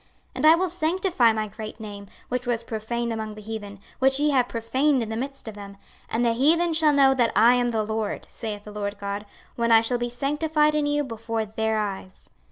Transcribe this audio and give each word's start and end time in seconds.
26:036:023 0.01 0.09
And 0.33 0.45
I 0.47 0.55
will 0.55 0.69
sanctify 0.69 1.31
my 1.33 1.47
great 1.47 1.79
name, 1.79 2.07
which 2.29 2.47
was 2.47 2.63
profaned 2.63 3.13
among 3.13 3.35
the 3.35 3.41
heathen, 3.41 3.79
which 3.99 4.19
ye 4.19 4.31
have 4.31 4.47
profaned 4.47 5.03
in 5.03 5.09
the 5.09 5.15
midst 5.15 5.47
of 5.47 5.53
them; 5.53 5.77
and 6.09 6.25
the 6.25 6.33
heathen 6.33 6.73
shall 6.73 6.91
know 6.91 7.13
that 7.13 7.31
I 7.35 7.53
am 7.53 7.69
the 7.69 7.83
LORD, 7.83 8.25
saith 8.27 8.63
the 8.63 8.71
Lord 8.71 8.97
GOD, 8.97 9.27
when 9.57 9.71
I 9.71 9.81
shall 9.81 9.99
be 9.99 10.09
sanctified 10.09 10.73
in 10.73 10.87
you 10.87 11.03
before 11.03 11.45
their 11.45 11.77
eyes. 11.77 12.31